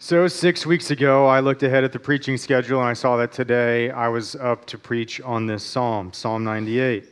[0.00, 3.32] So, six weeks ago, I looked ahead at the preaching schedule and I saw that
[3.32, 7.04] today I was up to preach on this psalm, Psalm 98.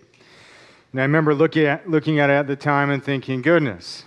[0.92, 4.04] And I remember looking at, looking at it at the time and thinking, goodness,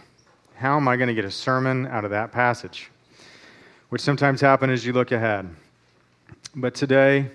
[0.55, 2.89] how am I going to get a sermon out of that passage?
[3.89, 5.54] Which sometimes happens as you look ahead.
[6.55, 7.30] But today,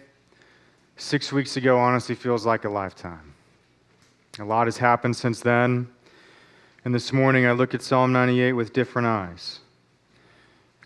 [0.96, 3.34] six weeks ago, honestly feels like a lifetime.
[4.38, 5.88] A lot has happened since then.
[6.86, 9.61] And this morning, I look at Psalm 98 with different eyes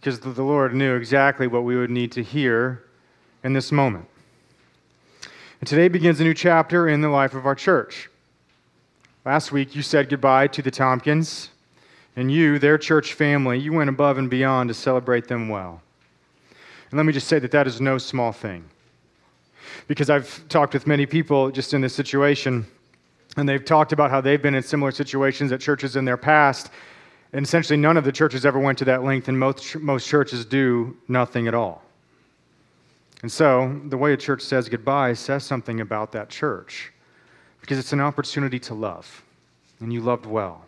[0.00, 2.84] because the Lord knew exactly what we would need to hear
[3.42, 4.06] in this moment.
[5.60, 8.08] And today begins a new chapter in the life of our church.
[9.24, 11.50] Last week, you said goodbye to the Tompkins,
[12.14, 15.82] and you, their church family, you went above and beyond to celebrate them well.
[16.90, 18.64] And let me just say that that is no small thing.
[19.88, 22.64] Because I've talked with many people just in this situation,
[23.36, 26.70] and they've talked about how they've been in similar situations at churches in their past,
[27.32, 30.44] and essentially, none of the churches ever went to that length, and most, most churches
[30.44, 31.82] do nothing at all.
[33.22, 36.92] And so, the way a church says goodbye says something about that church
[37.60, 39.24] because it's an opportunity to love,
[39.80, 40.64] and you loved well.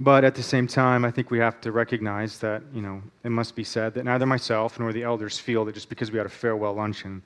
[0.00, 3.30] But at the same time, I think we have to recognize that, you know, it
[3.30, 6.26] must be said that neither myself nor the elders feel that just because we had
[6.26, 7.22] a farewell luncheon,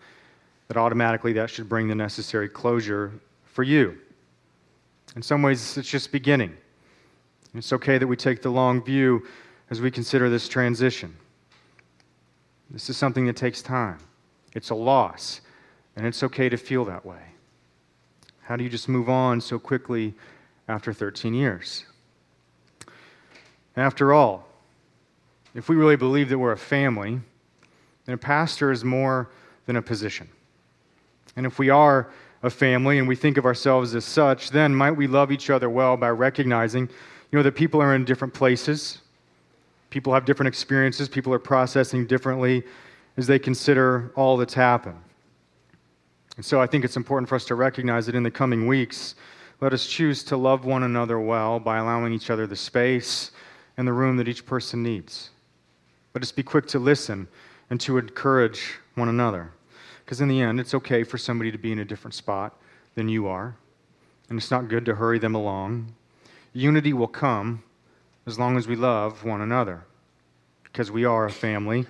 [0.69, 3.13] that automatically that should bring the necessary closure
[3.47, 3.99] for you.
[5.17, 6.55] In some ways, it's just beginning.
[7.55, 9.27] It's okay that we take the long view
[9.71, 11.17] as we consider this transition.
[12.71, 13.99] This is something that takes time,
[14.55, 15.41] it's a loss,
[15.97, 17.23] and it's okay to feel that way.
[18.43, 20.15] How do you just move on so quickly
[20.69, 21.85] after 13 years?
[23.77, 24.49] After all,
[25.55, 27.21] if we really believe that we're a family,
[28.05, 29.31] then a pastor is more
[29.67, 30.29] than a position.
[31.37, 32.11] And if we are
[32.43, 35.69] a family and we think of ourselves as such, then might we love each other
[35.69, 36.89] well by recognizing
[37.31, 39.03] you know that people are in different places,
[39.91, 42.63] people have different experiences, people are processing differently
[43.17, 45.01] as they consider all that's happened.
[46.37, 49.17] And so I think it's important for us to recognize that in the coming weeks,
[49.61, 53.33] let us choose to love one another well by allowing each other the space
[53.77, 55.31] and the room that each person needs.
[56.15, 57.27] Let us be quick to listen
[57.71, 59.51] and to encourage one another.
[60.05, 62.57] Because in the end, it's okay for somebody to be in a different spot
[62.95, 63.57] than you are.
[64.31, 65.93] And it's not good to hurry them along
[66.53, 67.63] unity will come
[68.27, 69.85] as long as we love one another,
[70.65, 71.87] because we are a family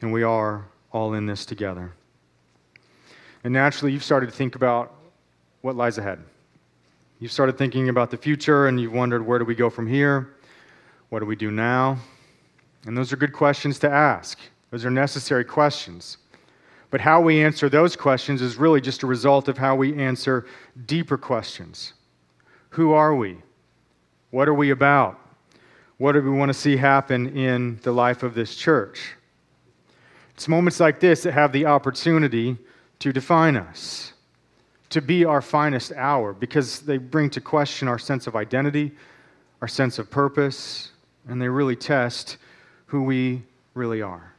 [0.00, 1.92] and we are all in this together.
[3.44, 4.94] And naturally, you've started to think about
[5.62, 6.20] what lies ahead.
[7.20, 10.36] You've started thinking about the future and you've wondered where do we go from here?
[11.08, 11.98] What do we do now?
[12.86, 14.38] And those are good questions to ask.
[14.70, 16.18] Those are necessary questions.
[16.90, 20.46] But how we answer those questions is really just a result of how we answer
[20.86, 21.94] deeper questions.
[22.70, 23.38] Who are we?
[24.30, 25.18] What are we about?
[25.96, 29.14] What do we want to see happen in the life of this church?
[30.34, 32.56] It's moments like this that have the opportunity
[33.00, 34.12] to define us,
[34.90, 38.92] to be our finest hour, because they bring to question our sense of identity,
[39.60, 40.92] our sense of purpose,
[41.26, 42.36] and they really test
[42.86, 43.42] who we
[43.74, 44.32] really are.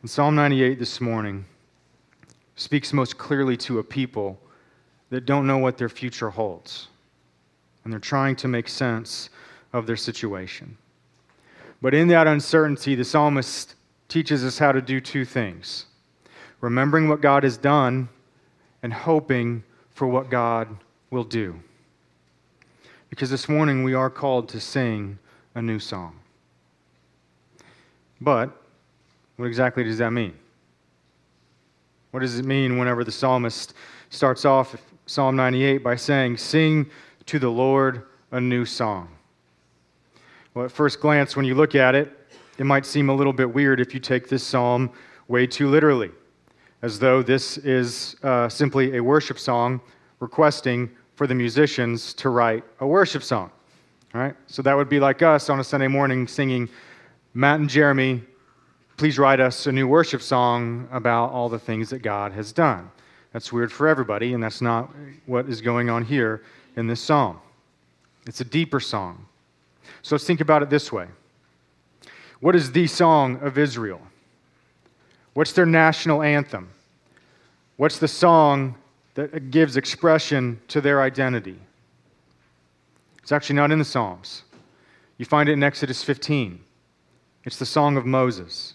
[0.00, 1.44] And Psalm 98 this morning
[2.56, 4.38] speaks most clearly to a people
[5.10, 6.88] that don't know what their future holds
[7.90, 9.30] and they're trying to make sense
[9.72, 10.78] of their situation.
[11.82, 13.74] But in that uncertainty, the psalmist
[14.06, 15.86] teaches us how to do two things
[16.60, 18.08] remembering what God has done
[18.84, 20.68] and hoping for what God
[21.10, 21.58] will do.
[23.08, 25.18] Because this morning we are called to sing
[25.56, 26.14] a new song.
[28.20, 28.56] But
[29.34, 30.34] what exactly does that mean?
[32.12, 33.74] What does it mean whenever the psalmist
[34.10, 34.76] starts off
[35.06, 36.88] Psalm 98 by saying, Sing
[37.30, 39.08] to the Lord a new song.
[40.52, 42.10] Well, at first glance, when you look at it,
[42.58, 44.90] it might seem a little bit weird if you take this psalm
[45.28, 46.10] way too literally,
[46.82, 49.80] as though this is uh, simply a worship song
[50.18, 53.48] requesting for the musicians to write a worship song.
[54.12, 54.34] All right?
[54.48, 56.68] So that would be like us on a Sunday morning singing,
[57.32, 58.24] Matt and Jeremy,
[58.96, 62.90] please write us a new worship song about all the things that God has done.
[63.32, 64.90] That's weird for everybody, and that's not
[65.26, 66.42] what is going on here
[66.76, 67.40] in this psalm.
[68.26, 69.26] It's a deeper song.
[70.02, 71.08] So let's think about it this way
[72.40, 74.00] What is the song of Israel?
[75.34, 76.70] What's their national anthem?
[77.76, 78.74] What's the song
[79.14, 81.58] that gives expression to their identity?
[83.22, 84.42] It's actually not in the Psalms.
[85.18, 86.60] You find it in Exodus 15.
[87.44, 88.74] It's the Song of Moses.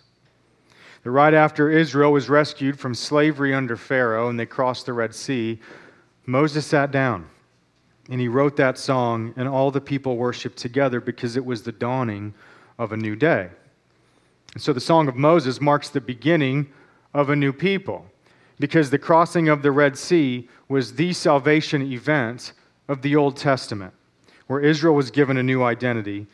[1.04, 5.14] That right after Israel was rescued from slavery under Pharaoh and they crossed the Red
[5.14, 5.60] Sea,
[6.26, 7.30] Moses sat down
[8.10, 11.72] and he wrote that song, and all the people worshiped together because it was the
[11.72, 12.34] dawning
[12.78, 13.50] of a new day.
[14.54, 16.68] And so the Song of Moses marks the beginning
[17.14, 18.06] of a new people
[18.60, 22.54] because the crossing of the Red Sea was the salvation event
[22.88, 23.94] of the Old Testament,
[24.48, 26.28] where Israel was given a new identity.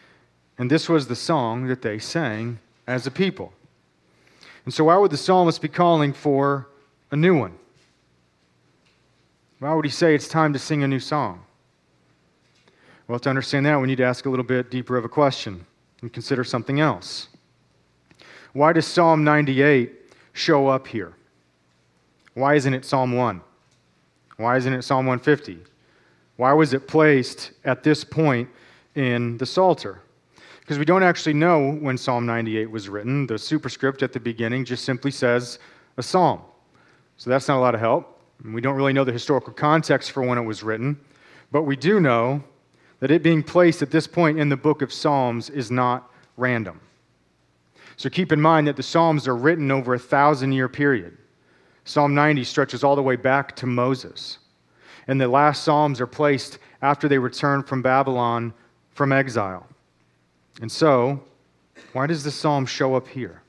[0.57, 3.53] And this was the song that they sang as a people.
[4.65, 6.67] And so, why would the psalmist be calling for
[7.09, 7.53] a new one?
[9.59, 11.43] Why would he say it's time to sing a new song?
[13.11, 15.65] Well, to understand that, we need to ask a little bit deeper of a question
[16.01, 17.27] and consider something else.
[18.53, 19.91] Why does Psalm 98
[20.31, 21.11] show up here?
[22.35, 23.41] Why isn't it Psalm 1?
[24.37, 25.59] Why isn't it Psalm 150?
[26.37, 28.47] Why was it placed at this point
[28.95, 29.99] in the Psalter?
[30.61, 33.27] Because we don't actually know when Psalm 98 was written.
[33.27, 35.59] The superscript at the beginning just simply says
[35.97, 36.39] a psalm.
[37.17, 38.21] So that's not a lot of help.
[38.45, 40.97] We don't really know the historical context for when it was written,
[41.51, 42.41] but we do know
[43.01, 46.79] that it being placed at this point in the book of Psalms is not random.
[47.97, 51.17] So keep in mind that the Psalms are written over a thousand year period.
[51.83, 54.37] Psalm 90 stretches all the way back to Moses.
[55.07, 58.53] And the last Psalms are placed after they return from Babylon
[58.91, 59.67] from exile.
[60.61, 61.23] And so,
[61.93, 63.41] why does the Psalm show up here?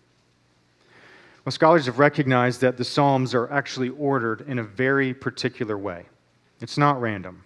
[1.44, 6.06] Well, scholars have recognized that the Psalms are actually ordered in a very particular way.
[6.60, 7.44] It's not random.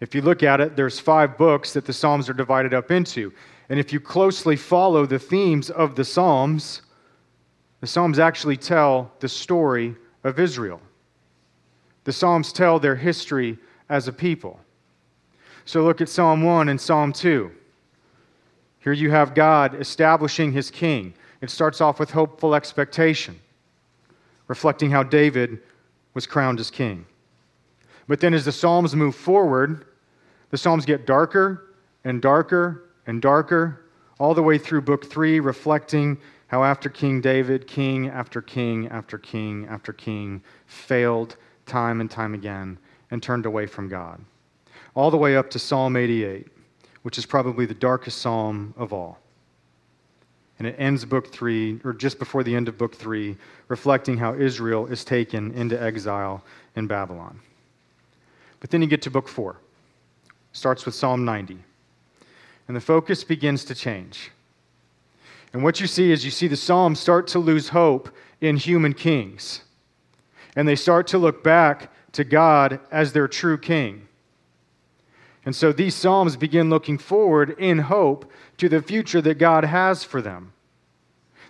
[0.00, 3.32] If you look at it, there's five books that the Psalms are divided up into.
[3.68, 6.82] And if you closely follow the themes of the Psalms,
[7.80, 9.94] the Psalms actually tell the story
[10.24, 10.80] of Israel.
[12.04, 13.58] The Psalms tell their history
[13.88, 14.60] as a people.
[15.64, 17.50] So look at Psalm 1 and Psalm 2.
[18.80, 21.14] Here you have God establishing his king.
[21.40, 23.40] It starts off with hopeful expectation,
[24.46, 25.60] reflecting how David
[26.14, 27.04] was crowned as king.
[28.08, 29.86] But then as the Psalms move forward,
[30.50, 31.74] the Psalms get darker
[32.04, 33.84] and darker and darker,
[34.18, 36.18] all the way through book three, reflecting
[36.48, 41.36] how after King David, king after king after king after king failed
[41.66, 42.78] time and time again
[43.10, 44.24] and turned away from God.
[44.94, 46.46] All the way up to Psalm 88,
[47.02, 49.18] which is probably the darkest psalm of all.
[50.58, 53.36] And it ends book three, or just before the end of book three,
[53.68, 56.42] reflecting how Israel is taken into exile
[56.76, 57.40] in Babylon.
[58.66, 59.60] But then you get to book four.
[60.50, 61.56] Starts with Psalm 90.
[62.66, 64.32] And the focus begins to change.
[65.52, 68.10] And what you see is you see the Psalms start to lose hope
[68.40, 69.62] in human kings.
[70.56, 74.08] And they start to look back to God as their true king.
[75.44, 80.02] And so these Psalms begin looking forward in hope to the future that God has
[80.02, 80.54] for them.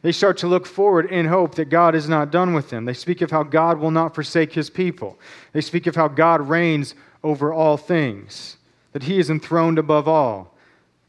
[0.02, 2.84] They start to look forward in hope that God is not done with them.
[2.84, 5.18] They speak of how God will not forsake his people.
[5.52, 6.94] They speak of how God reigns
[7.24, 8.56] over all things,
[8.92, 10.54] that he is enthroned above all.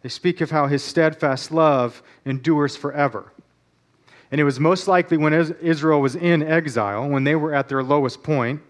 [0.01, 3.31] They speak of how his steadfast love endures forever.
[4.31, 7.83] And it was most likely when Israel was in exile, when they were at their
[7.83, 8.61] lowest point,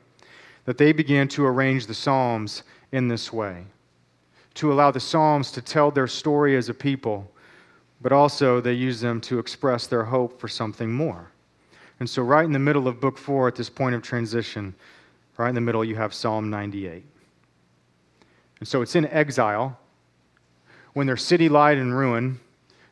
[0.66, 3.66] that they began to arrange the Psalms in this way
[4.58, 7.32] to allow the Psalms to tell their story as a people,
[8.02, 11.32] but also they use them to express their hope for something more.
[12.00, 14.76] And so, right in the middle of book four, at this point of transition,
[15.38, 17.04] right in the middle, you have Psalm 98.
[18.60, 19.78] And so it's in exile
[20.94, 22.40] when their city lied in ruin,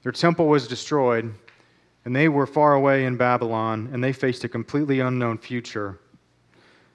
[0.04, 1.34] their temple was destroyed,
[2.06, 5.98] and they were far away in Babylon, and they faced a completely unknown future.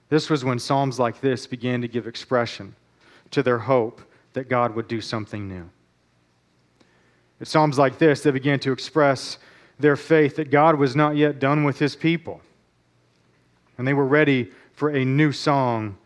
[0.08, 2.76] This was when Psalms like this began to give expression
[3.32, 4.00] to their hope
[4.34, 5.68] that God would do something new.
[7.40, 9.38] It's Psalms like this they began to express
[9.78, 12.40] their faith that God was not yet done with his people.
[13.78, 15.97] And they were ready for a new song,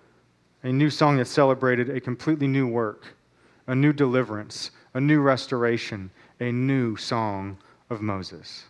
[0.63, 3.17] a new song that celebrated a completely new work,
[3.67, 7.59] a new deliverance, a new restoration, a new song
[7.91, 8.65] of Moses.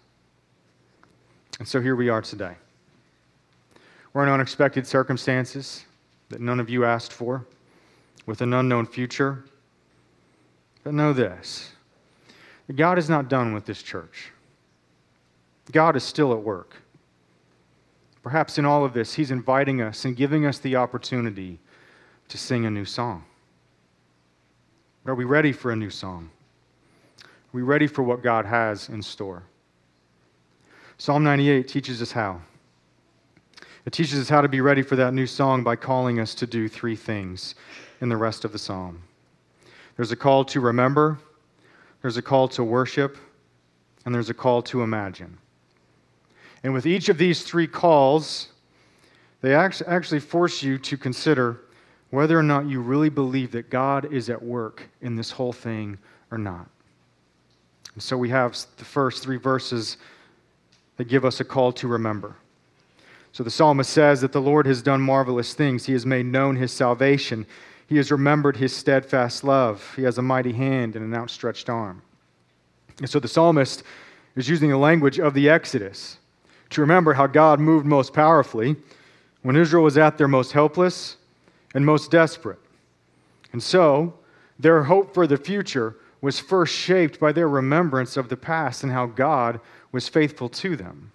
[1.58, 2.54] And so here we are today.
[4.14, 5.84] We're in unexpected circumstances
[6.30, 7.44] that none of you asked for,
[8.26, 9.44] with an unknown future.
[10.82, 11.73] But know this
[12.72, 14.30] God is not done with this church,
[15.72, 16.76] God is still at work.
[18.22, 21.58] Perhaps in all of this, He's inviting us and giving us the opportunity
[22.28, 23.24] to sing a new song.
[25.04, 26.30] Are we ready for a new song?
[27.22, 29.42] Are we ready for what God has in store?
[30.96, 32.40] Psalm 98 teaches us how.
[33.84, 36.46] It teaches us how to be ready for that new song by calling us to
[36.46, 37.54] do three things
[38.00, 39.02] in the rest of the psalm.
[39.96, 41.18] There's a call to remember,
[42.04, 43.16] there's a call to worship,
[44.04, 45.38] and there's a call to imagine.
[46.62, 48.48] And with each of these three calls,
[49.40, 51.62] they actually force you to consider
[52.10, 55.96] whether or not you really believe that God is at work in this whole thing
[56.30, 56.68] or not.
[57.94, 59.96] And so we have the first three verses
[60.98, 62.36] that give us a call to remember.
[63.32, 65.86] So the psalmist says that the Lord has done marvelous things.
[65.86, 67.46] He has made known his salvation.
[67.86, 69.92] He has remembered his steadfast love.
[69.96, 72.02] He has a mighty hand and an outstretched arm.
[72.98, 73.82] And so the psalmist
[74.36, 76.18] is using the language of the Exodus
[76.70, 78.76] to remember how God moved most powerfully
[79.42, 81.16] when Israel was at their most helpless
[81.74, 82.58] and most desperate.
[83.52, 84.14] And so
[84.58, 88.90] their hope for the future was first shaped by their remembrance of the past and
[88.90, 89.60] how God
[89.92, 91.12] was faithful to them.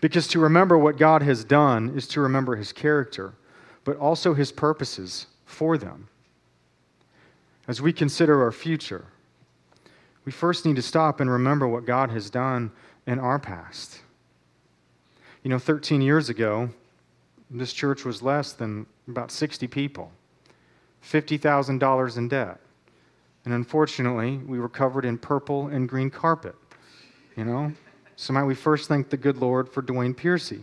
[0.00, 3.34] Because to remember what God has done is to remember his character,
[3.84, 6.08] but also his purposes for them.
[7.66, 9.06] As we consider our future,
[10.24, 12.70] we first need to stop and remember what God has done
[13.06, 14.00] in our past.
[15.42, 16.68] You know, 13 years ago,
[17.50, 20.12] this church was less than about 60 people,
[21.02, 22.60] $50,000 in debt.
[23.44, 26.54] And unfortunately, we were covered in purple and green carpet,
[27.36, 27.72] you know?
[28.16, 30.60] So might we first thank the good Lord for Dwayne Piercy.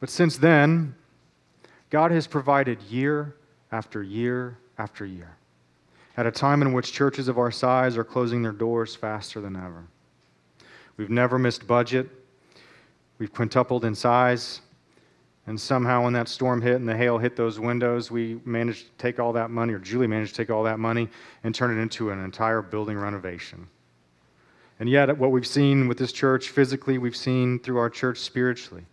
[0.00, 0.94] But since then,
[1.90, 3.34] God has provided year
[3.72, 5.36] after year after year,
[6.16, 9.56] at a time in which churches of our size are closing their doors faster than
[9.56, 9.84] ever.
[10.96, 12.08] We've never missed budget.
[13.18, 14.60] We've quintupled in size.
[15.46, 18.90] And somehow, when that storm hit and the hail hit those windows, we managed to
[18.98, 21.08] take all that money, or Julie managed to take all that money
[21.42, 23.66] and turn it into an entire building renovation.
[24.78, 28.84] And yet, what we've seen with this church physically, we've seen through our church spiritually.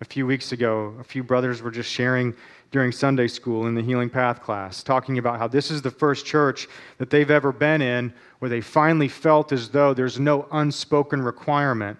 [0.00, 2.34] A few weeks ago, a few brothers were just sharing
[2.70, 6.26] during Sunday school in the Healing Path class, talking about how this is the first
[6.26, 11.22] church that they've ever been in where they finally felt as though there's no unspoken
[11.22, 11.98] requirement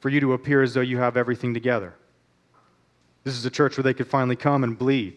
[0.00, 1.94] for you to appear as though you have everything together.
[3.24, 5.16] This is a church where they could finally come and bleed.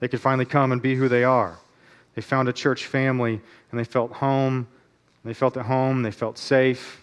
[0.00, 1.58] They could finally come and be who they are.
[2.14, 4.68] They found a church family and they felt home
[5.24, 7.02] they felt at home, they felt safe.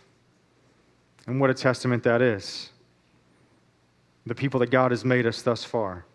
[1.26, 2.71] And what a testament that is.
[4.25, 6.06] The people that God has made us thus far.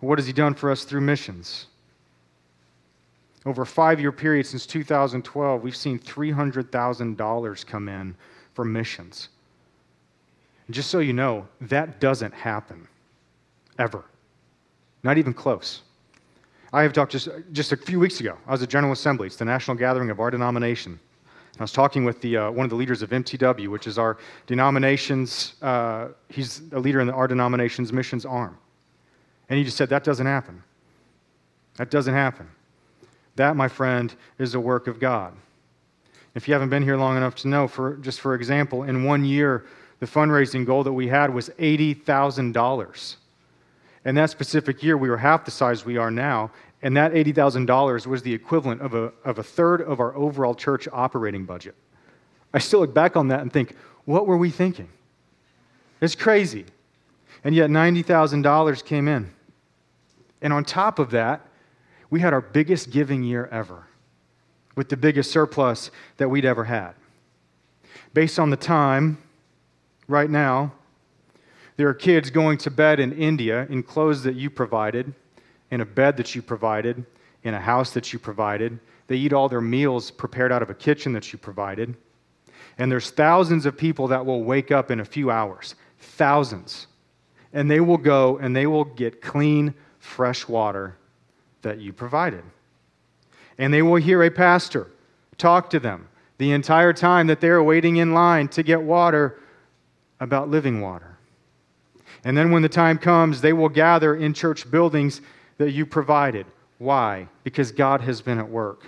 [0.00, 1.66] But what has He done for us through missions?
[3.44, 8.14] Over a five year period since 2012, we've seen $300,000 come in
[8.54, 9.28] for missions.
[10.66, 12.86] And just so you know, that doesn't happen
[13.78, 14.04] ever.
[15.02, 15.82] Not even close.
[16.72, 18.38] I have talked just, just a few weeks ago.
[18.46, 20.98] I was at General Assembly, it's the national gathering of our denomination.
[21.58, 24.16] I was talking with the, uh, one of the leaders of MTW, which is our
[24.46, 28.56] denomination's, uh, he's a leader in our denomination's missions arm.
[29.48, 30.62] And he just said, That doesn't happen.
[31.76, 32.48] That doesn't happen.
[33.36, 35.34] That, my friend, is a work of God.
[36.34, 39.24] If you haven't been here long enough to know, for, just for example, in one
[39.24, 39.66] year,
[40.00, 43.16] the fundraising goal that we had was $80,000.
[44.04, 46.50] And that specific year, we were half the size we are now,
[46.82, 50.88] and that $80,000 was the equivalent of a, of a third of our overall church
[50.92, 51.76] operating budget.
[52.52, 54.88] I still look back on that and think, what were we thinking?
[56.00, 56.66] It's crazy.
[57.44, 59.30] And yet $90,000 came in.
[60.40, 61.46] And on top of that,
[62.10, 63.86] we had our biggest giving year ever,
[64.74, 66.92] with the biggest surplus that we'd ever had.
[68.12, 69.18] Based on the time,
[70.08, 70.72] right now,
[71.76, 75.14] there are kids going to bed in India in clothes that you provided
[75.72, 77.04] in a bed that you provided,
[77.44, 78.78] in a house that you provided.
[79.08, 81.96] They eat all their meals prepared out of a kitchen that you provided.
[82.76, 85.74] And there's thousands of people that will wake up in a few hours.
[85.98, 86.88] Thousands.
[87.54, 90.96] And they will go and they will get clean, fresh water
[91.62, 92.44] that you provided.
[93.56, 94.88] And they will hear a pastor
[95.38, 99.40] talk to them the entire time that they're waiting in line to get water
[100.20, 101.16] about living water.
[102.24, 105.22] And then when the time comes, they will gather in church buildings
[105.58, 106.46] that you provided.
[106.78, 107.28] Why?
[107.44, 108.84] Because God has been at work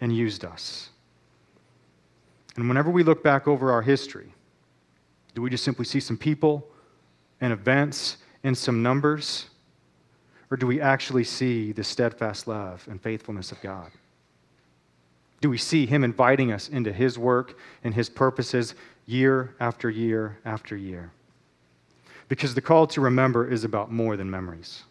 [0.00, 0.90] and used us.
[2.56, 4.32] And whenever we look back over our history,
[5.34, 6.66] do we just simply see some people
[7.40, 9.50] and events and some numbers?
[10.50, 13.90] Or do we actually see the steadfast love and faithfulness of God?
[15.40, 18.74] Do we see Him inviting us into His work and His purposes
[19.06, 21.10] year after year after year?
[22.28, 24.84] Because the call to remember is about more than memories.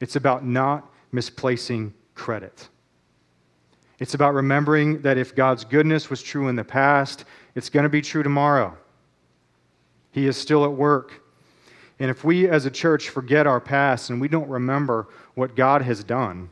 [0.00, 2.68] It's about not misplacing credit.
[3.98, 7.24] It's about remembering that if God's goodness was true in the past,
[7.54, 8.76] it's going to be true tomorrow.
[10.10, 11.22] He is still at work.
[11.98, 15.80] And if we as a church forget our past and we don't remember what God
[15.82, 16.50] has done,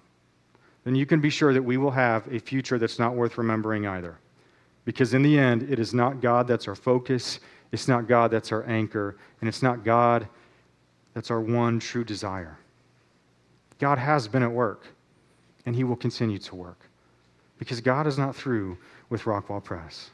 [0.84, 3.86] then you can be sure that we will have a future that's not worth remembering
[3.86, 4.18] either.
[4.84, 7.40] Because in the end, it is not God that's our focus,
[7.72, 10.28] it's not God that's our anchor, and it's not God
[11.14, 12.58] that's our one true desire.
[13.78, 14.86] God has been at work,
[15.66, 16.78] and He will continue to work
[17.58, 18.76] because God is not through
[19.10, 20.10] with Rockwall Pres.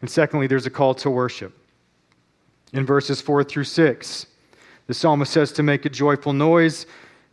[0.00, 1.56] And secondly, there's a call to worship.
[2.72, 4.26] In verses 4 through 6,
[4.86, 6.86] the psalmist says to make a joyful noise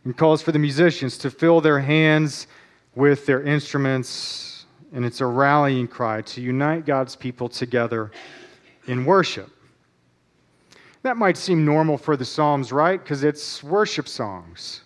[0.04, 2.46] and calls for the musicians to fill their hands
[2.94, 4.66] with their instruments.
[4.92, 8.10] And it's a rallying cry to unite God's people together
[8.86, 9.50] in worship.
[11.02, 13.02] That might seem normal for the Psalms, right?
[13.02, 14.82] Because it's worship songs.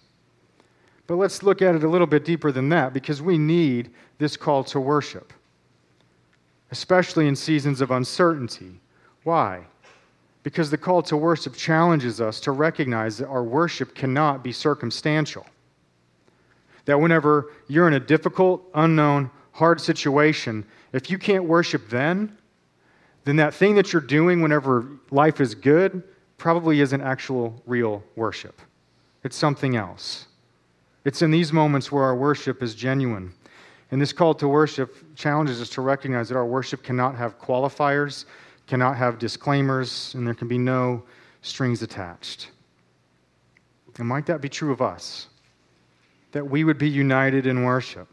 [1.06, 4.36] But let's look at it a little bit deeper than that because we need this
[4.36, 5.32] call to worship,
[6.70, 8.80] especially in seasons of uncertainty.
[9.24, 9.64] Why?
[10.42, 15.46] Because the call to worship challenges us to recognize that our worship cannot be circumstantial.
[16.86, 22.36] That whenever you're in a difficult, unknown, hard situation, if you can't worship then,
[23.24, 26.02] then that thing that you're doing whenever life is good
[26.36, 28.60] probably isn't actual real worship.
[29.22, 30.26] It's something else.
[31.04, 33.32] It's in these moments where our worship is genuine.
[33.90, 38.24] And this call to worship challenges us to recognize that our worship cannot have qualifiers,
[38.66, 41.02] cannot have disclaimers, and there can be no
[41.42, 42.50] strings attached.
[43.98, 45.28] And might that be true of us?
[46.32, 48.08] That we would be united in worship.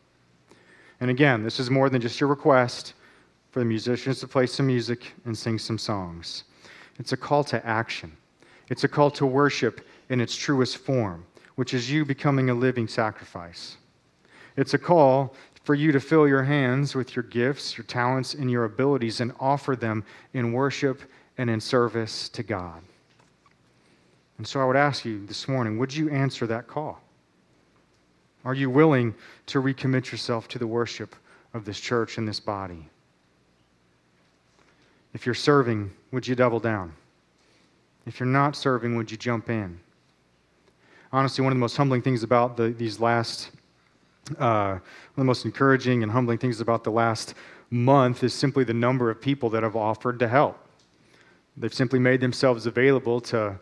[1.00, 2.94] And again, this is more than just your request
[3.50, 6.44] for the musicians to play some music and sing some songs.
[7.00, 8.16] It's a call to action,
[8.70, 11.26] it's a call to worship in its truest form
[11.62, 13.78] which is you becoming a living sacrifice.
[14.58, 18.50] It's a call for you to fill your hands with your gifts, your talents, and
[18.50, 20.04] your abilities and offer them
[20.34, 21.04] in worship
[21.38, 22.82] and in service to God.
[24.40, 27.00] And so I would ask you this morning would you answer that call?
[28.44, 29.14] Are you willing
[29.46, 31.16] to recommit yourself to the worship
[31.54, 32.90] of this church and this body?
[35.14, 36.92] If you're serving, would you double down?
[38.08, 39.80] If you're not serving, would you jump in?
[41.12, 43.52] Honestly, one of the most humbling things about the, these last,
[44.40, 47.34] uh, one of the most encouraging and humbling things about the last
[47.70, 50.58] month is simply the number of people that have offered to help.
[51.58, 53.60] They've simply made themselves available to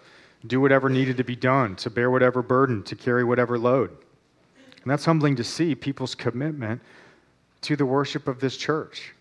[0.48, 3.90] do whatever needed to be done, to bear whatever burden, to carry whatever load.
[4.82, 6.82] And that's humbling to see people's commitment
[7.62, 9.14] to the worship of this church.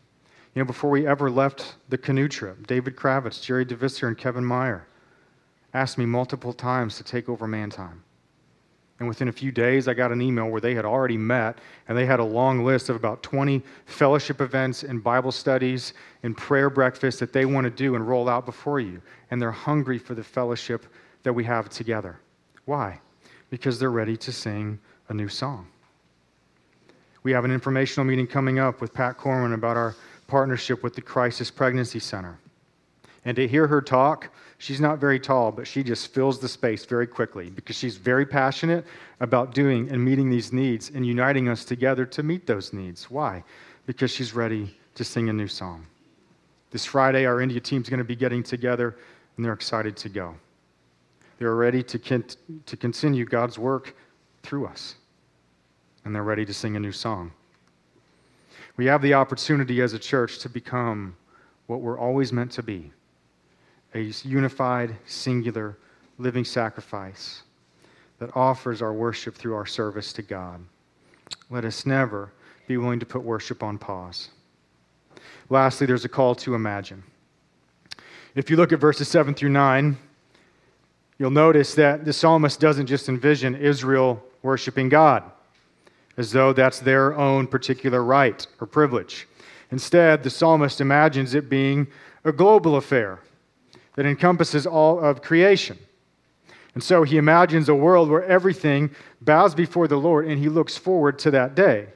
[0.55, 4.45] You know, before we ever left the canoe trip, David Kravitz, Jerry DeVisser, and Kevin
[4.45, 4.87] Meyer
[5.75, 8.03] asked me multiple times to take over man time.
[8.99, 11.97] And within a few days, I got an email where they had already met and
[11.97, 16.69] they had a long list of about 20 fellowship events and Bible studies and prayer
[16.69, 19.01] breakfasts that they want to do and roll out before you.
[19.31, 20.85] And they're hungry for the fellowship
[21.23, 22.19] that we have together.
[22.65, 23.01] Why?
[23.51, 25.69] Because they're ready to sing a new song.
[27.23, 29.95] We have an informational meeting coming up with Pat Corwin about our
[30.27, 32.39] partnership with the Crisis Pregnancy Center.
[33.29, 36.87] And to hear her talk, she's not very tall, but she just fills the space
[36.87, 38.87] very quickly because she's very passionate
[39.21, 43.11] about doing and meeting these needs and uniting us together to meet those needs.
[43.11, 43.45] Why?
[43.85, 45.87] Because she's ready to sing a new song.
[46.71, 48.97] This Friday, our India team's going to be getting together,
[49.37, 50.35] and they're excited to go.
[51.39, 53.95] They're ready to, to continue God's work
[54.43, 54.95] through us,
[56.07, 57.33] and they're ready to sing a new song.
[58.79, 61.15] We have the opportunity as a church to become
[61.67, 62.91] what we're always meant to be
[63.95, 65.77] a unified, singular,
[66.19, 67.43] living sacrifice
[68.19, 70.61] that offers our worship through our service to God.
[71.51, 72.33] Let us never
[72.67, 74.31] be willing to put worship on pause.
[75.49, 77.03] Lastly, there's a call to imagine.
[78.35, 79.97] If you look at verses 7 through 9,
[81.19, 85.23] you'll notice that the psalmist doesn't just envision Israel worshiping God
[86.17, 89.27] as though that's their own particular right or privilege.
[89.71, 91.87] Instead, the psalmist imagines it being
[92.25, 93.21] a global affair
[93.99, 95.77] that encompasses all of creation.
[96.75, 98.91] And so he imagines a world where everything
[99.23, 101.89] bows before the Lord and he looks forward to that day.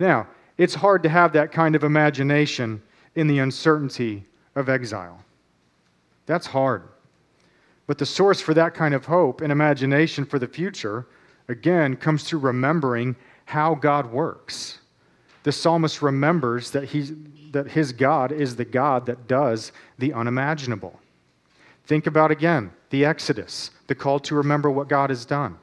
[0.00, 0.26] Now,
[0.58, 2.82] it's hard to have that kind of imagination
[3.14, 4.24] in the uncertainty
[4.56, 5.24] of exile.
[6.26, 6.88] That's hard.
[7.86, 11.06] But the source for that kind of hope and imagination for the future,
[11.46, 14.80] again, comes through remembering how God works.
[15.44, 17.14] The psalmist remembers that, he,
[17.52, 20.98] that his God is the God that does the unimaginable.
[21.84, 25.58] Think about again the Exodus, the call to remember what God has done.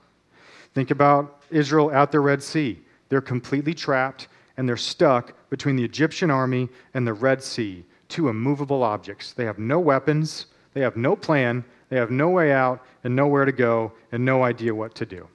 [0.74, 2.80] Think about Israel at the Red Sea.
[3.10, 4.28] They're completely trapped
[4.58, 9.34] and they're stuck between the Egyptian army and the Red Sea, two immovable objects.
[9.34, 13.46] They have no weapons, they have no plan, they have no way out and nowhere
[13.46, 15.28] to go and no idea what to do.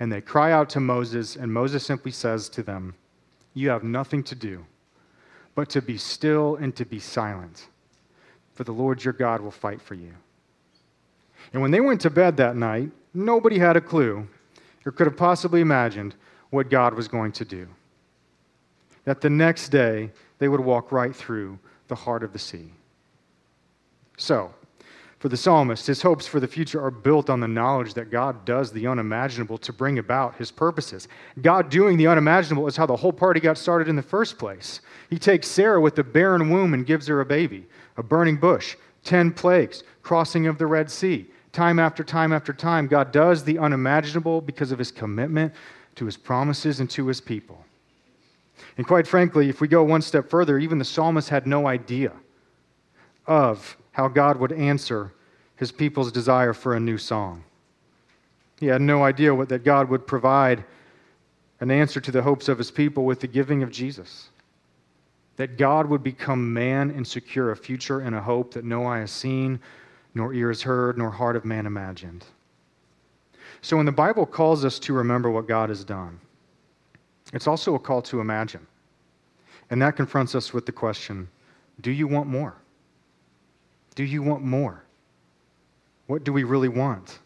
[0.00, 2.94] And they cry out to Moses, and Moses simply says to them,
[3.54, 4.64] You have nothing to do
[5.54, 7.66] but to be still and to be silent
[8.58, 10.12] for the Lord your God will fight for you.
[11.52, 14.26] And when they went to bed that night, nobody had a clue
[14.84, 16.16] or could have possibly imagined
[16.50, 17.68] what God was going to do.
[19.04, 22.72] That the next day they would walk right through the heart of the sea.
[24.16, 24.52] So,
[25.18, 25.86] for the psalmist.
[25.86, 29.58] His hopes for the future are built on the knowledge that God does the unimaginable
[29.58, 31.08] to bring about his purposes.
[31.40, 34.80] God doing the unimaginable is how the whole party got started in the first place.
[35.10, 37.66] He takes Sarah with the barren womb and gives her a baby,
[37.98, 41.26] a burning bush, 10 plagues, crossing of the Red Sea.
[41.52, 45.52] Time after time after time, God does the unimaginable because of his commitment
[45.96, 47.62] to his promises and to his people.
[48.76, 52.12] And quite frankly, if we go one step further, even the psalmist had no idea
[53.26, 55.12] of how God would answer
[55.56, 57.42] his people's desire for a new song.
[58.60, 60.64] He had no idea what, that God would provide
[61.60, 64.28] an answer to the hopes of his people with the giving of Jesus.
[65.38, 68.98] That God would become man and secure a future and a hope that no eye
[68.98, 69.60] has seen,
[70.14, 72.24] nor ear has heard, nor heart of man imagined.
[73.62, 76.18] So when the Bible calls us to remember what God has done,
[77.32, 78.66] it's also a call to imagine.
[79.70, 81.28] And that confronts us with the question
[81.80, 82.56] do you want more?
[83.94, 84.82] Do you want more?
[86.08, 87.20] What do we really want?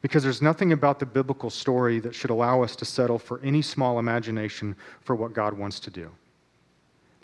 [0.00, 3.60] Because there's nothing about the biblical story that should allow us to settle for any
[3.60, 6.10] small imagination for what God wants to do.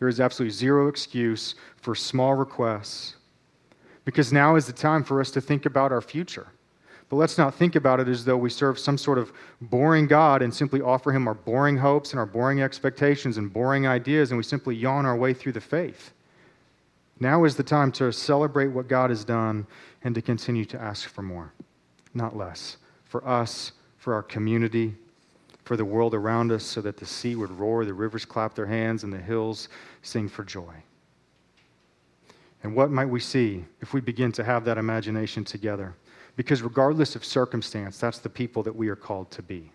[0.04, 3.14] There is absolutely zero excuse for small requests
[4.04, 6.48] because now is the time for us to think about our future.
[7.08, 10.42] But let's not think about it as though we serve some sort of boring God
[10.42, 14.36] and simply offer him our boring hopes and our boring expectations and boring ideas and
[14.36, 16.12] we simply yawn our way through the faith.
[17.18, 19.66] Now is the time to celebrate what God has done
[20.02, 21.54] and to continue to ask for more,
[22.12, 24.96] not less, for us, for our community,
[25.64, 28.66] for the world around us, so that the sea would roar, the rivers clap their
[28.66, 29.68] hands, and the hills
[30.02, 30.74] sing for joy.
[32.62, 35.94] And what might we see if we begin to have that imagination together?
[36.36, 39.70] Because regardless of circumstance, that's the people that we are called to be.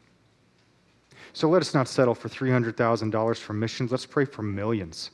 [1.34, 3.92] So let us not settle for $300,000 for missions.
[3.92, 5.12] Let's pray for millions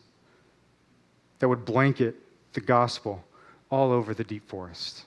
[1.39, 2.15] that would blanket
[2.53, 3.23] the gospel
[3.69, 5.05] all over the deep forest.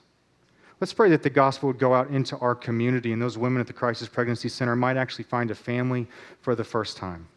[0.81, 3.67] Let's pray that the gospel would go out into our community and those women at
[3.67, 6.07] the Crisis Pregnancy Center might actually find a family
[6.41, 7.27] for the first time.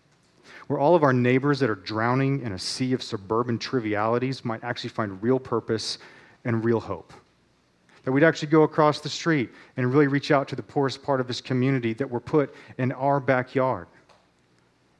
[0.68, 4.62] Where all of our neighbors that are drowning in a sea of suburban trivialities might
[4.62, 5.98] actually find real purpose
[6.44, 7.12] and real hope.
[8.04, 11.20] That we'd actually go across the street and really reach out to the poorest part
[11.20, 13.88] of this community that were put in our backyard.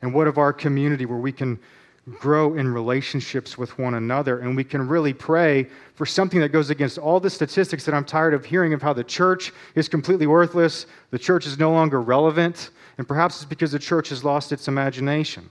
[0.03, 1.61] And what of our community where we can
[2.11, 4.41] grow in relationships with one another.
[4.41, 8.05] And we can really pray for something that goes against all the statistics that I'm
[8.05, 12.01] tired of hearing of how the church is completely worthless, the church is no longer
[12.01, 15.49] relevant, and perhaps it's because the church has lost its imagination.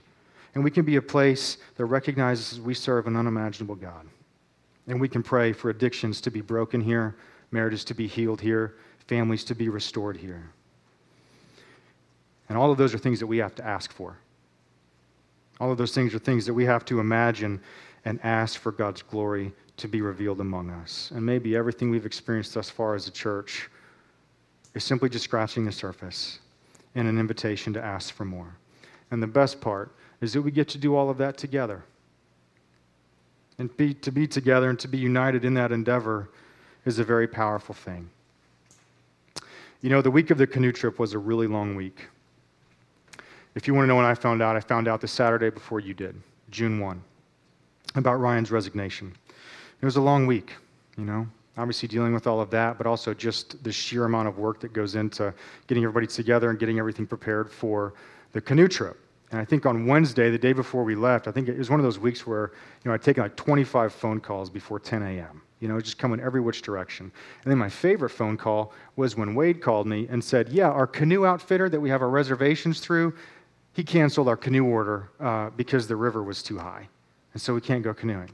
[0.54, 4.06] And we can be a place that recognizes we serve an unimaginable God.
[4.86, 7.16] And we can pray for addictions to be broken here,
[7.50, 8.74] marriages to be healed here,
[9.06, 10.50] families to be restored here.
[12.50, 14.18] And all of those are things that we have to ask for.
[15.62, 17.60] All of those things are things that we have to imagine
[18.04, 21.12] and ask for God's glory to be revealed among us.
[21.14, 23.70] And maybe everything we've experienced thus far as a church
[24.74, 26.40] is simply just scratching the surface
[26.96, 28.56] and an invitation to ask for more.
[29.12, 31.84] And the best part is that we get to do all of that together.
[33.58, 36.28] And be, to be together and to be united in that endeavor
[36.86, 38.10] is a very powerful thing.
[39.80, 42.08] You know, the week of the canoe trip was a really long week.
[43.54, 45.80] If you want to know when I found out, I found out the Saturday before
[45.80, 47.02] you did, June 1,
[47.96, 49.14] about Ryan's resignation.
[49.80, 50.52] It was a long week,
[50.96, 51.26] you know,
[51.58, 54.72] obviously dealing with all of that, but also just the sheer amount of work that
[54.72, 55.34] goes into
[55.66, 57.92] getting everybody together and getting everything prepared for
[58.32, 58.98] the canoe trip.
[59.32, 61.80] And I think on Wednesday, the day before we left, I think it was one
[61.80, 62.52] of those weeks where,
[62.84, 66.18] you know, I'd taken like 25 phone calls before 10 a.m you know, just coming
[66.18, 67.10] every which direction.
[67.44, 70.88] And then my favorite phone call was when Wade called me and said, Yeah, our
[70.88, 73.14] canoe outfitter that we have our reservations through,
[73.72, 76.88] he canceled our canoe order uh, because the river was too high.
[77.32, 78.30] And so we can't go canoeing.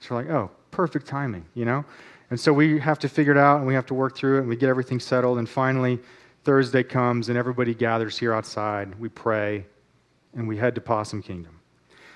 [0.00, 1.84] So we're like, oh, perfect timing, you know?
[2.30, 4.40] And so we have to figure it out and we have to work through it
[4.40, 5.38] and we get everything settled.
[5.38, 5.98] And finally,
[6.44, 8.94] Thursday comes and everybody gathers here outside.
[8.98, 9.64] We pray
[10.34, 11.58] and we head to Possum Kingdom.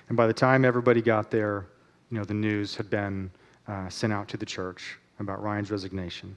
[0.09, 1.66] And by the time everybody got there,
[2.11, 3.31] you know, the news had been
[3.66, 6.37] uh, sent out to the church about Ryan's resignation.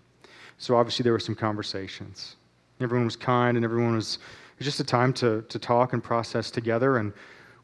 [0.57, 2.37] So obviously there were some conversations.
[2.79, 4.19] Everyone was kind and everyone was
[4.57, 6.97] was just a time to, to talk and process together.
[6.97, 7.13] And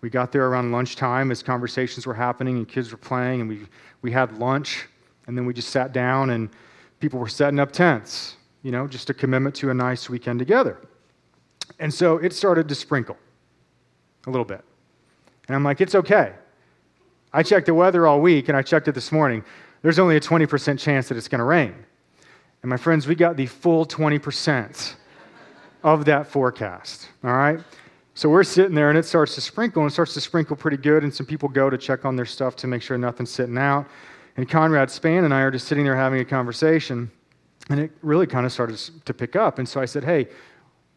[0.02, 3.68] we got there around lunchtime as conversations were happening and kids were playing, and we,
[4.02, 4.88] we had lunch.
[5.28, 6.50] And then we just sat down and
[7.00, 10.78] people were setting up tents, you know, just a commitment to a nice weekend together.
[11.80, 13.18] And so it started to sprinkle
[14.28, 14.64] a little bit.
[15.48, 16.34] And I'm like, it's okay.
[17.34, 19.44] I checked the weather all week and I checked it this morning.
[19.82, 21.74] There's only a 20% chance that it's going to rain.
[22.62, 24.96] And my friends, we got the full 20%
[25.84, 27.10] of that forecast.
[27.24, 27.60] All right?
[28.14, 30.78] So we're sitting there and it starts to sprinkle and it starts to sprinkle pretty
[30.78, 31.04] good.
[31.04, 33.88] And some people go to check on their stuff to make sure nothing's sitting out.
[34.38, 37.12] And Conrad Span and I are just sitting there having a conversation,
[37.70, 39.60] and it really kind of started to pick up.
[39.60, 40.28] And so I said, Hey,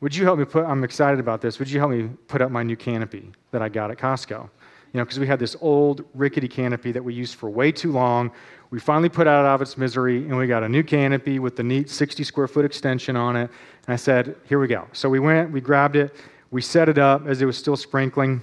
[0.00, 2.50] would you help me put, I'm excited about this, would you help me put up
[2.50, 4.48] my new canopy that I got at Costco?
[4.94, 7.90] You know, because we had this old rickety canopy that we used for way too
[7.90, 8.30] long.
[8.70, 11.56] We finally put it out of its misery, and we got a new canopy with
[11.56, 13.50] the neat 60 square foot extension on it.
[13.88, 14.86] And I said, Here we go.
[14.92, 16.14] So we went, we grabbed it,
[16.52, 18.40] we set it up as it was still sprinkling,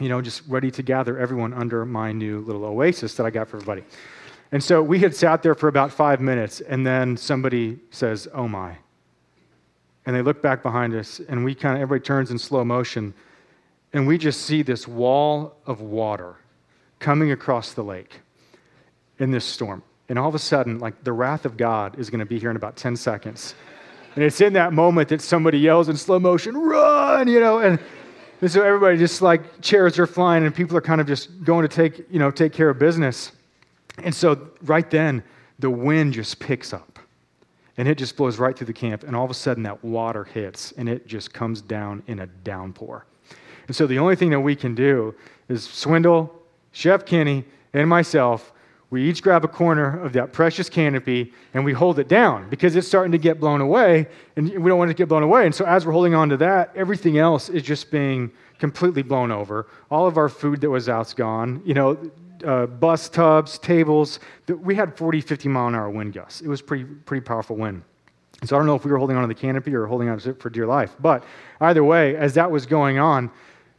[0.00, 3.46] you know, just ready to gather everyone under my new little oasis that I got
[3.48, 3.84] for everybody.
[4.50, 8.48] And so we had sat there for about five minutes, and then somebody says, Oh
[8.48, 8.76] my.
[10.04, 13.14] And they look back behind us, and we kind of, everybody turns in slow motion
[13.96, 16.36] and we just see this wall of water
[16.98, 18.20] coming across the lake
[19.18, 19.82] in this storm.
[20.10, 22.50] And all of a sudden, like the wrath of God is going to be here
[22.50, 23.54] in about 10 seconds.
[24.14, 27.78] And it's in that moment that somebody yells in slow motion, run, you know, and,
[28.42, 31.66] and so everybody just like chairs are flying and people are kind of just going
[31.66, 33.32] to take, you know, take care of business.
[34.02, 35.24] And so right then,
[35.58, 36.98] the wind just picks up
[37.78, 39.04] and it just blows right through the camp.
[39.04, 42.26] And all of a sudden, that water hits and it just comes down in a
[42.26, 43.06] downpour.
[43.66, 45.14] And so the only thing that we can do
[45.48, 46.32] is Swindle,
[46.72, 48.52] Chef Kenny, and myself,
[48.90, 52.76] we each grab a corner of that precious canopy and we hold it down because
[52.76, 55.44] it's starting to get blown away and we don't want it to get blown away.
[55.44, 59.32] And so as we're holding on to that, everything else is just being completely blown
[59.32, 59.66] over.
[59.90, 61.60] All of our food that was out's gone.
[61.64, 62.10] You know,
[62.44, 64.20] uh, bus tubs, tables.
[64.48, 66.40] We had 40, 50 mile an hour wind gusts.
[66.40, 67.82] It was pretty, pretty powerful wind.
[68.44, 70.18] So I don't know if we were holding on to the canopy or holding on
[70.18, 70.94] to it for dear life.
[71.00, 71.24] But
[71.60, 73.30] either way, as that was going on,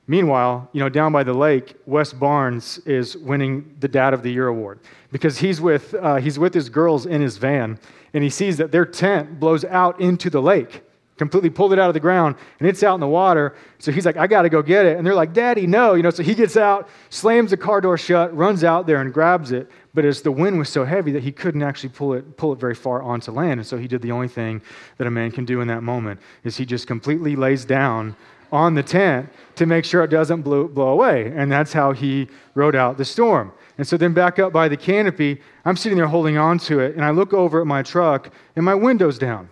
[0.10, 4.32] Meanwhile, you know, down by the lake, Wes Barnes is winning the Dad of the
[4.32, 4.80] Year award
[5.12, 7.78] because he's with, uh, he's with his girls in his van
[8.14, 10.82] and he sees that their tent blows out into the lake,
[11.18, 13.54] completely pulled it out of the ground and it's out in the water.
[13.80, 14.96] So he's like, I got to go get it.
[14.96, 15.94] And they're like, Daddy, no.
[15.94, 19.14] You know, so he gets out, slams the car door shut, runs out there and
[19.14, 19.70] grabs it.
[19.94, 22.60] But as the wind was so heavy that he couldn't actually pull it, pull it
[22.62, 23.60] very far onto land.
[23.60, 24.62] And so he did the only thing
[25.00, 28.16] that a man can do in that moment is he just completely lays down
[28.52, 31.32] on the tent to make sure it doesn't blow, blow away.
[31.36, 33.52] And that's how he rode out the storm.
[33.78, 36.96] And so then back up by the canopy, I'm sitting there holding on to it,
[36.96, 39.50] and I look over at my truck, and my window's down.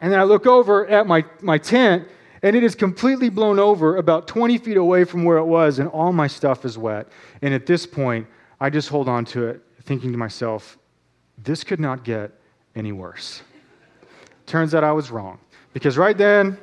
[0.00, 2.06] and then I look over at my, my tent,
[2.42, 5.88] and it is completely blown over about 20 feet away from where it was, and
[5.88, 7.08] all my stuff is wet.
[7.42, 8.26] And at this point,
[8.60, 10.76] I just hold on to it, thinking to myself,
[11.38, 12.32] this could not get
[12.74, 13.42] any worse.
[14.46, 15.38] Turns out I was wrong.
[15.72, 16.58] Because right then,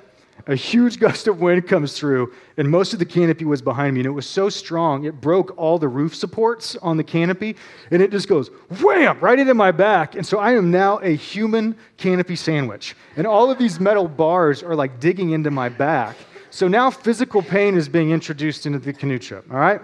[0.47, 4.01] a huge gust of wind comes through, and most of the canopy was behind me.
[4.01, 7.55] And it was so strong, it broke all the roof supports on the canopy,
[7.91, 8.49] and it just goes
[8.81, 10.15] wham right into my back.
[10.15, 12.95] And so I am now a human canopy sandwich.
[13.17, 16.15] And all of these metal bars are like digging into my back.
[16.49, 19.81] So now physical pain is being introduced into the canoe trip, all right?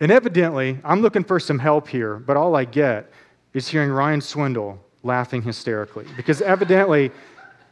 [0.00, 3.10] And evidently, I'm looking for some help here, but all I get
[3.52, 6.06] is hearing Ryan Swindle laughing hysterically.
[6.16, 7.10] Because evidently,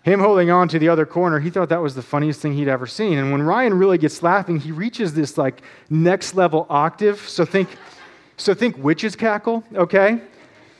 [0.02, 2.68] him holding on to the other corner, he thought that was the funniest thing he'd
[2.68, 3.18] ever seen.
[3.18, 7.20] And when Ryan really gets laughing, he reaches this like next level octave.
[7.28, 7.68] So think,
[8.36, 10.20] so think witches cackle, okay?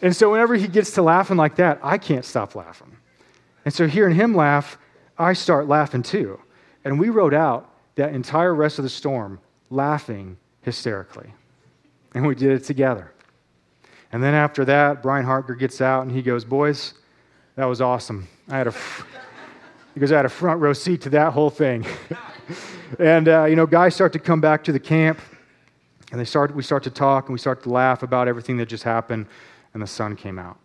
[0.00, 2.96] And so whenever he gets to laughing like that, I can't stop laughing.
[3.64, 4.78] And so hearing him laugh,
[5.18, 6.40] I start laughing too.
[6.84, 11.34] And we rode out that entire rest of the storm laughing hysterically.
[12.14, 13.12] And we did it together.
[14.12, 16.94] And then after that, Brian Harker gets out and he goes, Boys,
[17.58, 18.28] that was awesome.
[18.48, 18.74] I had a,
[19.92, 21.84] because I had a front row seat to that whole thing.
[23.00, 25.18] and, uh, you know, guys start to come back to the camp,
[26.12, 28.66] and they start, we start to talk, and we start to laugh about everything that
[28.66, 29.26] just happened,
[29.74, 30.56] and the sun came out.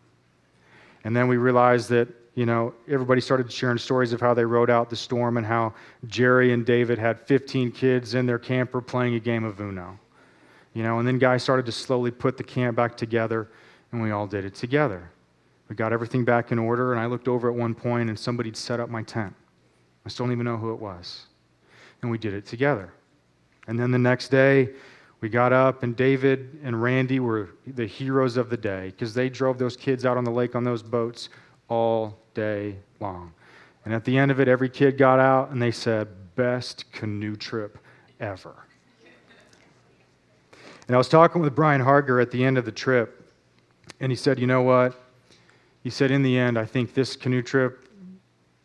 [1.03, 4.69] And then we realized that, you know, everybody started sharing stories of how they rode
[4.69, 5.73] out the storm and how
[6.05, 9.97] Jerry and David had 15 kids in their camper playing a game of Uno.
[10.75, 13.49] You know, and then guys started to slowly put the camp back together,
[13.91, 15.09] and we all did it together.
[15.69, 18.57] We got everything back in order, and I looked over at one point and somebody'd
[18.57, 19.33] set up my tent.
[20.05, 21.27] I still don't even know who it was.
[22.01, 22.93] And we did it together.
[23.67, 24.69] And then the next day,
[25.21, 29.29] we got up, and David and Randy were the heroes of the day because they
[29.29, 31.29] drove those kids out on the lake on those boats
[31.69, 33.31] all day long.
[33.85, 37.35] And at the end of it, every kid got out and they said, Best canoe
[37.35, 37.77] trip
[38.19, 38.53] ever.
[40.87, 43.31] And I was talking with Brian Harger at the end of the trip,
[43.99, 44.99] and he said, You know what?
[45.83, 47.89] He said, in the end, I think this canoe trip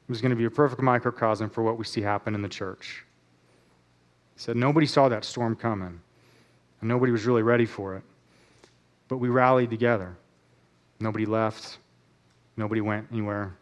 [0.09, 3.04] was going to be a perfect microcosm for what we see happen in the church.
[4.37, 6.00] He said, nobody saw that storm coming,
[6.81, 8.04] and nobody was really ready for it.
[9.09, 10.16] But we rallied together.
[11.00, 11.78] Nobody left,
[12.57, 13.54] nobody went anywhere,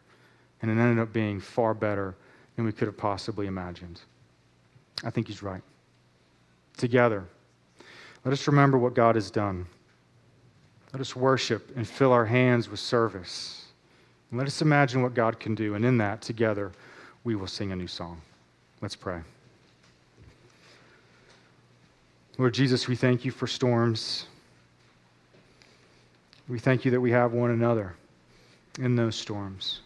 [0.61, 2.15] and it ended up being far better
[2.55, 4.01] than we could have possibly imagined.
[5.03, 5.61] I think he's right.
[6.77, 7.25] Together,
[8.23, 9.67] Let us remember what God has done.
[10.93, 13.65] Let us worship and fill our hands with service.
[14.31, 15.75] And let us imagine what God can do.
[15.75, 16.71] And in that, together,
[17.23, 18.21] we will sing a new song.
[18.81, 19.21] Let's pray.
[22.37, 24.27] Lord Jesus, we thank you for storms.
[26.47, 27.95] We thank you that we have one another
[28.79, 29.81] in those storms.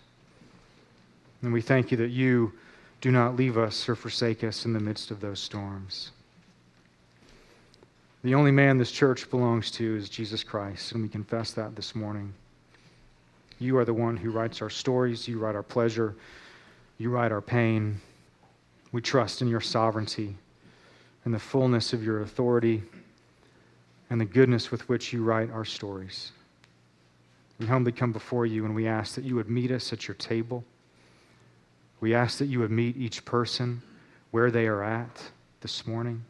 [1.42, 2.52] And we thank you that you
[3.00, 6.12] do not leave us or forsake us in the midst of those storms.
[8.24, 11.96] The only man this church belongs to is Jesus Christ, and we confess that this
[11.96, 12.34] morning.
[13.58, 16.16] You are the one who writes our stories, you write our pleasure,
[17.00, 18.00] you write our pain.
[18.92, 20.36] We trust in your sovereignty
[21.26, 22.84] and the fullness of your authority
[24.12, 26.32] and the goodness with which you write our stories.
[27.58, 30.16] We humbly come before you and we ask that you would meet us at your
[30.16, 30.64] table.
[32.02, 33.82] We ask that you would meet each person
[34.32, 35.22] where they are at
[35.62, 36.24] this morning.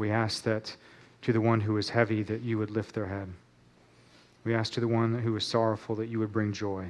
[0.00, 0.74] We ask that
[1.20, 3.28] to the one who is heavy, that you would lift their head.
[4.44, 6.86] We ask to the one who is sorrowful that you would bring joy.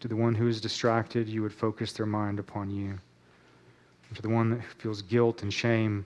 [0.00, 2.98] To the one who is distracted, you would focus their mind upon you.
[4.08, 6.04] And to the one that feels guilt and shame,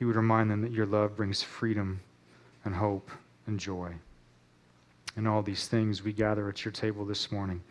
[0.00, 1.98] you would remind them that your love brings freedom
[2.66, 3.10] and hope
[3.46, 3.94] and joy.
[5.16, 7.62] In all these things, we gather at your table this morning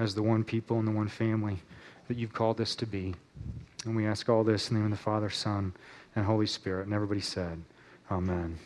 [0.00, 1.62] as the one people and the one family
[2.08, 3.14] that you've called us to be.
[3.84, 5.72] And we ask all this in the name of the Father, Son,
[6.14, 6.86] and Holy Spirit.
[6.86, 7.62] And everybody said,
[8.10, 8.58] Amen.